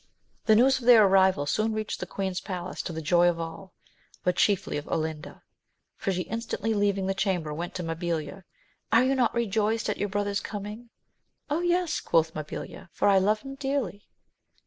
The 0.45 0.55
news 0.55 0.79
of 0.79 0.85
their 0.85 1.05
arrival 1.05 1.45
soon 1.45 1.73
reached 1.75 1.99
the 1.99 2.07
queen's 2.07 2.41
palace, 2.41 2.81
to 2.81 2.91
the 2.91 3.03
joy 3.03 3.29
of 3.29 3.39
all, 3.39 3.71
but 4.23 4.35
chiefly 4.35 4.75
of 4.77 4.87
Olinda. 4.87 5.43
She 5.99 6.23
instantly 6.23 6.73
leaving 6.73 7.05
the 7.05 7.13
chamber, 7.13 7.53
went 7.53 7.75
to 7.75 7.83
Mabilia: 7.83 8.43
Are 8.91 9.03
you 9.03 9.13
not 9.13 9.35
rejoiced 9.35 9.89
at 9.91 9.99
your 9.99 10.09
brother's 10.09 10.39
coming 10.39 10.89
1 11.49 11.59
Oh, 11.59 11.61
yes! 11.61 11.99
quoth 11.99 12.33
Mabilia, 12.33 12.89
for 12.91 13.07
I 13.09 13.19
love 13.19 13.41
him 13.41 13.53
dearly. 13.53 14.07